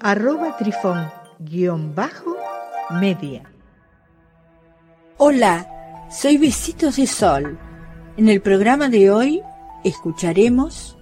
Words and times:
arroba 0.00 0.56
trifón-media. 0.56 3.42
Hola, 5.16 5.66
soy 6.10 6.38
Besitos 6.38 6.96
de 6.96 7.06
Sol. 7.06 7.56
En 8.16 8.28
el 8.28 8.40
programa 8.40 8.88
de 8.88 9.10
hoy 9.10 9.42
escucharemos 9.84 10.98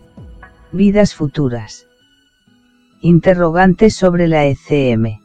Vidas 0.73 1.15
futuras. 1.15 1.87
Interrogantes 3.01 3.95
sobre 3.95 4.29
la 4.29 4.45
ECM. 4.47 5.19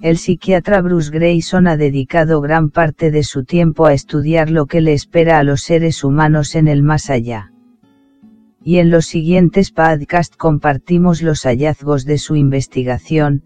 El 0.00 0.18
psiquiatra 0.18 0.80
Bruce 0.80 1.10
Grayson 1.10 1.68
ha 1.68 1.76
dedicado 1.76 2.40
gran 2.40 2.70
parte 2.70 3.12
de 3.12 3.22
su 3.22 3.44
tiempo 3.44 3.86
a 3.86 3.92
estudiar 3.92 4.50
lo 4.50 4.66
que 4.66 4.80
le 4.80 4.94
espera 4.94 5.38
a 5.38 5.44
los 5.44 5.62
seres 5.62 6.02
humanos 6.02 6.56
en 6.56 6.66
el 6.66 6.82
más 6.82 7.08
allá 7.08 7.51
y 8.64 8.78
en 8.78 8.90
los 8.90 9.06
siguientes 9.06 9.70
podcasts 9.70 10.36
compartimos 10.36 11.22
los 11.22 11.42
hallazgos 11.42 12.04
de 12.04 12.18
su 12.18 12.36
investigación, 12.36 13.42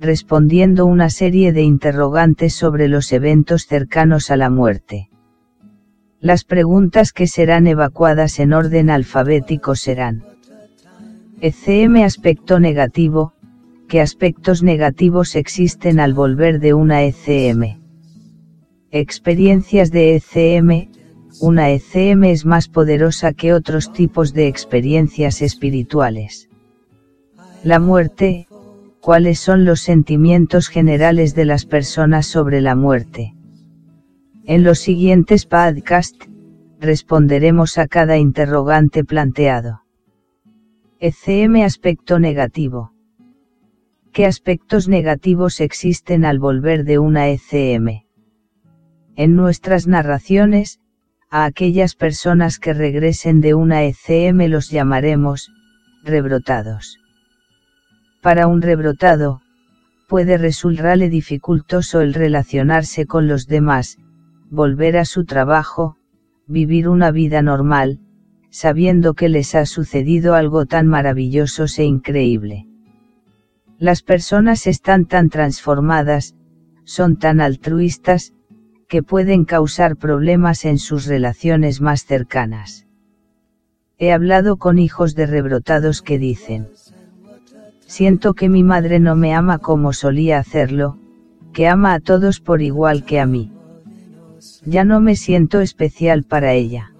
respondiendo 0.00 0.86
una 0.86 1.08
serie 1.08 1.52
de 1.52 1.62
interrogantes 1.62 2.54
sobre 2.54 2.88
los 2.88 3.12
eventos 3.12 3.66
cercanos 3.66 4.30
a 4.30 4.36
la 4.36 4.50
muerte. 4.50 5.08
Las 6.20 6.44
preguntas 6.44 7.12
que 7.12 7.26
serán 7.26 7.66
evacuadas 7.66 8.40
en 8.40 8.52
orden 8.52 8.90
alfabético 8.90 9.74
serán 9.74 10.24
ECM 11.40 12.02
aspecto 12.02 12.58
negativo, 12.58 13.34
¿qué 13.88 14.00
aspectos 14.00 14.62
negativos 14.62 15.36
existen 15.36 16.00
al 16.00 16.14
volver 16.14 16.60
de 16.60 16.74
una 16.74 17.04
ECM? 17.04 17.78
Experiencias 18.90 19.90
de 19.90 20.16
ECM, 20.16 20.95
una 21.40 21.70
ECM 21.70 22.24
es 22.24 22.46
más 22.46 22.68
poderosa 22.68 23.32
que 23.32 23.52
otros 23.52 23.92
tipos 23.92 24.32
de 24.32 24.48
experiencias 24.48 25.42
espirituales. 25.42 26.48
La 27.62 27.78
muerte, 27.78 28.46
¿cuáles 29.00 29.38
son 29.38 29.64
los 29.64 29.80
sentimientos 29.80 30.68
generales 30.68 31.34
de 31.34 31.44
las 31.44 31.66
personas 31.66 32.26
sobre 32.26 32.60
la 32.60 32.74
muerte? 32.74 33.34
En 34.44 34.62
los 34.62 34.78
siguientes 34.78 35.44
podcasts, 35.44 36.28
responderemos 36.80 37.78
a 37.78 37.86
cada 37.86 38.16
interrogante 38.16 39.04
planteado. 39.04 39.82
ECM 41.00 41.62
aspecto 41.62 42.18
negativo. 42.18 42.92
¿Qué 44.12 44.24
aspectos 44.24 44.88
negativos 44.88 45.60
existen 45.60 46.24
al 46.24 46.38
volver 46.38 46.84
de 46.84 46.98
una 46.98 47.28
ECM? 47.28 48.04
En 49.14 49.36
nuestras 49.36 49.86
narraciones, 49.86 50.80
a 51.30 51.44
aquellas 51.44 51.94
personas 51.94 52.58
que 52.58 52.72
regresen 52.72 53.40
de 53.40 53.54
una 53.54 53.84
ECM 53.84 54.48
los 54.48 54.70
llamaremos, 54.70 55.52
rebrotados. 56.04 56.98
Para 58.22 58.46
un 58.46 58.62
rebrotado, 58.62 59.40
puede 60.08 60.38
resultarle 60.38 61.08
dificultoso 61.08 62.00
el 62.00 62.14
relacionarse 62.14 63.06
con 63.06 63.26
los 63.26 63.46
demás, 63.46 63.98
volver 64.50 64.96
a 64.96 65.04
su 65.04 65.24
trabajo, 65.24 65.96
vivir 66.46 66.88
una 66.88 67.10
vida 67.10 67.42
normal, 67.42 67.98
sabiendo 68.50 69.14
que 69.14 69.28
les 69.28 69.54
ha 69.54 69.66
sucedido 69.66 70.34
algo 70.34 70.66
tan 70.66 70.86
maravilloso 70.86 71.66
e 71.76 71.84
increíble. 71.84 72.66
Las 73.78 74.02
personas 74.02 74.66
están 74.66 75.06
tan 75.06 75.28
transformadas, 75.28 76.36
son 76.84 77.18
tan 77.18 77.40
altruistas, 77.40 78.32
que 78.88 79.02
pueden 79.02 79.44
causar 79.44 79.96
problemas 79.96 80.64
en 80.64 80.78
sus 80.78 81.06
relaciones 81.06 81.80
más 81.80 82.04
cercanas. 82.04 82.86
He 83.98 84.12
hablado 84.12 84.56
con 84.56 84.78
hijos 84.78 85.14
de 85.14 85.26
rebrotados 85.26 86.02
que 86.02 86.18
dicen, 86.18 86.68
siento 87.86 88.34
que 88.34 88.48
mi 88.48 88.62
madre 88.62 89.00
no 89.00 89.16
me 89.16 89.34
ama 89.34 89.58
como 89.58 89.92
solía 89.92 90.38
hacerlo, 90.38 90.98
que 91.52 91.66
ama 91.66 91.94
a 91.94 92.00
todos 92.00 92.40
por 92.40 92.62
igual 92.62 93.04
que 93.04 93.18
a 93.18 93.26
mí. 93.26 93.50
Ya 94.64 94.84
no 94.84 95.00
me 95.00 95.16
siento 95.16 95.60
especial 95.60 96.22
para 96.22 96.52
ella. 96.52 96.92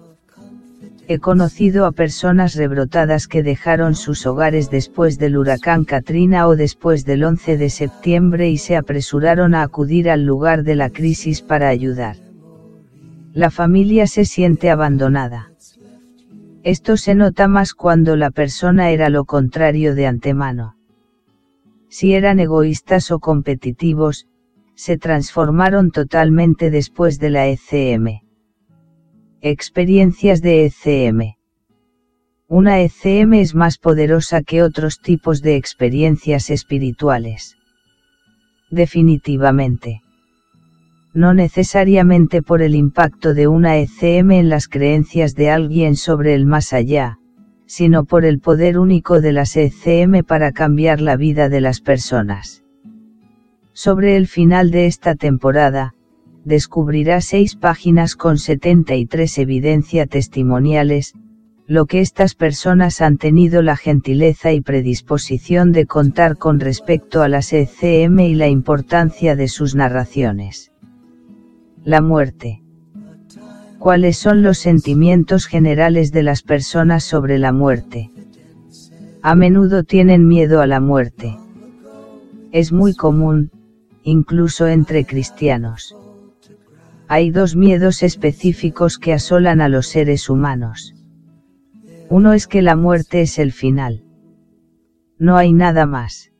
He 1.09 1.19
conocido 1.19 1.85
a 1.85 1.93
personas 1.93 2.55
rebrotadas 2.55 3.29
que 3.29 3.41
dejaron 3.41 3.95
sus 3.95 4.25
hogares 4.25 4.69
después 4.69 5.17
del 5.17 5.37
huracán 5.37 5.85
Katrina 5.85 6.47
o 6.47 6.57
después 6.57 7.05
del 7.05 7.23
11 7.23 7.55
de 7.55 7.69
septiembre 7.69 8.49
y 8.49 8.57
se 8.57 8.75
apresuraron 8.75 9.55
a 9.55 9.61
acudir 9.61 10.09
al 10.09 10.25
lugar 10.25 10.63
de 10.63 10.75
la 10.75 10.89
crisis 10.89 11.41
para 11.41 11.69
ayudar. 11.69 12.17
La 13.31 13.51
familia 13.51 14.05
se 14.05 14.25
siente 14.25 14.69
abandonada. 14.69 15.53
Esto 16.63 16.97
se 16.97 17.15
nota 17.15 17.47
más 17.47 17.73
cuando 17.73 18.17
la 18.17 18.29
persona 18.29 18.89
era 18.89 19.07
lo 19.07 19.23
contrario 19.23 19.95
de 19.95 20.07
antemano. 20.07 20.75
Si 21.87 22.15
eran 22.15 22.41
egoístas 22.41 23.11
o 23.11 23.19
competitivos, 23.19 24.27
se 24.75 24.97
transformaron 24.97 25.91
totalmente 25.91 26.69
después 26.69 27.17
de 27.17 27.29
la 27.29 27.47
ECM. 27.47 28.26
Experiencias 29.41 30.41
de 30.41 30.65
ECM. 30.65 31.35
Una 32.47 32.81
ECM 32.81 33.35
es 33.35 33.53
más 33.53 33.77
poderosa 33.77 34.41
que 34.41 34.63
otros 34.63 34.99
tipos 34.99 35.43
de 35.43 35.57
experiencias 35.57 36.49
espirituales. 36.49 37.55
Definitivamente. 38.71 40.01
No 41.13 41.35
necesariamente 41.35 42.41
por 42.41 42.63
el 42.63 42.73
impacto 42.73 43.35
de 43.35 43.47
una 43.47 43.77
ECM 43.77 44.31
en 44.31 44.49
las 44.49 44.67
creencias 44.67 45.35
de 45.35 45.51
alguien 45.51 45.95
sobre 45.95 46.33
el 46.33 46.47
más 46.47 46.73
allá, 46.73 47.19
sino 47.67 48.05
por 48.05 48.25
el 48.25 48.39
poder 48.39 48.79
único 48.79 49.21
de 49.21 49.33
las 49.33 49.55
ECM 49.55 50.23
para 50.23 50.51
cambiar 50.51 50.99
la 50.99 51.15
vida 51.15 51.47
de 51.47 51.61
las 51.61 51.79
personas. 51.79 52.63
Sobre 53.73 54.17
el 54.17 54.25
final 54.25 54.71
de 54.71 54.87
esta 54.87 55.13
temporada, 55.13 55.93
descubrirá 56.47 57.19
seis 57.19 57.57
páginas 57.57 58.15
con 58.15 58.37
73 58.37 59.37
evidencia 59.37 60.07
testimoniales, 60.07 61.13
lo 61.67 61.85
que 61.85 61.99
estas 61.99 62.35
personas 62.35 63.01
han 63.01 63.17
tenido 63.17 63.61
la 63.61 63.75
gentileza 63.75 64.53
y 64.53 64.61
predisposición 64.61 65.73
de 65.73 65.85
contar 65.85 66.37
con 66.37 66.61
respecto 66.61 67.21
a 67.21 67.27
las 67.27 67.51
ECM 67.51 68.19
y 68.21 68.35
la 68.35 68.47
importancia 68.47 69.35
de 69.35 69.49
sus 69.49 69.75
narraciones. 69.75 70.71
La 71.83 71.99
muerte. 71.99 72.63
¿Cuáles 73.77 74.17
son 74.17 74.41
los 74.41 74.57
sentimientos 74.57 75.47
generales 75.47 76.13
de 76.13 76.23
las 76.23 76.43
personas 76.43 77.03
sobre 77.03 77.39
la 77.39 77.51
muerte? 77.51 78.09
A 79.21 79.35
menudo 79.35 79.83
tienen 79.83 80.25
miedo 80.29 80.61
a 80.61 80.67
la 80.67 80.79
muerte. 80.79 81.37
Es 82.53 82.71
muy 82.71 82.95
común, 82.95 83.51
incluso 84.03 84.67
entre 84.67 85.05
cristianos 85.05 85.96
hay 87.07 87.31
dos 87.31 87.55
miedos 87.55 88.03
específicos 88.03 88.97
que 88.97 89.13
asolan 89.13 89.61
a 89.61 89.69
los 89.69 89.87
seres 89.87 90.29
humanos. 90.29 90.93
Uno 92.09 92.33
es 92.33 92.47
que 92.47 92.61
la 92.61 92.75
muerte 92.75 93.21
es 93.21 93.39
el 93.39 93.51
final. 93.51 94.03
No 95.17 95.37
hay 95.37 95.53
nada 95.53 95.85
más. 95.85 96.31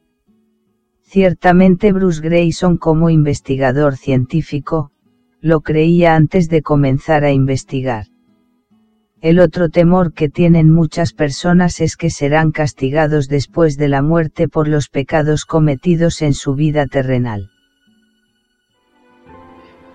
Ciertamente 1.04 1.94
Bruce 1.94 2.22
Grayson 2.22 2.78
como 2.78 3.10
investigador 3.10 3.96
científico, 3.96 4.92
lo 5.40 5.62
creía 5.62 6.16
antes 6.16 6.50
de 6.50 6.62
comenzar 6.62 7.24
a 7.24 7.32
investigar. 7.32 8.08
El 9.22 9.40
otro 9.40 9.70
temor 9.70 10.14
que 10.14 10.30
tienen 10.30 10.70
muchas 10.70 11.14
personas 11.14 11.80
es 11.80 11.96
que 11.96 12.10
serán 12.10 12.52
castigados 12.52 13.28
después 13.28 13.78
de 13.78 13.88
la 13.88 14.02
muerte 14.02 14.48
por 14.48 14.68
los 14.68 14.90
pecados 14.90 15.46
cometidos 15.46 16.22
en 16.22 16.34
su 16.34 16.56
vida 16.56 16.86
terrenal. 16.86 17.52